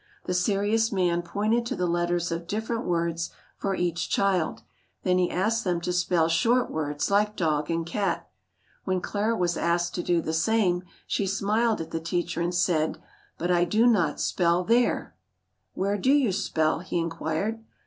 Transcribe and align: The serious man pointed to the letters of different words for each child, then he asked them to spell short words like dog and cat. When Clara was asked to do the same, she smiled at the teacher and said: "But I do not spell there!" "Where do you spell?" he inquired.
The 0.25 0.33
serious 0.33 0.91
man 0.91 1.21
pointed 1.21 1.63
to 1.67 1.75
the 1.75 1.85
letters 1.85 2.31
of 2.31 2.47
different 2.47 2.85
words 2.85 3.29
for 3.55 3.75
each 3.75 4.09
child, 4.09 4.63
then 5.03 5.19
he 5.19 5.29
asked 5.29 5.63
them 5.63 5.79
to 5.81 5.93
spell 5.93 6.27
short 6.27 6.71
words 6.71 7.11
like 7.11 7.35
dog 7.35 7.69
and 7.69 7.85
cat. 7.85 8.27
When 8.83 8.99
Clara 8.99 9.37
was 9.37 9.57
asked 9.57 9.93
to 9.93 10.01
do 10.01 10.19
the 10.19 10.33
same, 10.33 10.81
she 11.05 11.27
smiled 11.27 11.81
at 11.81 11.91
the 11.91 11.99
teacher 11.99 12.41
and 12.41 12.55
said: 12.55 12.97
"But 13.37 13.51
I 13.51 13.63
do 13.63 13.85
not 13.85 14.19
spell 14.19 14.63
there!" 14.63 15.15
"Where 15.75 15.99
do 15.99 16.11
you 16.11 16.31
spell?" 16.31 16.79
he 16.79 16.97
inquired. 16.97 17.63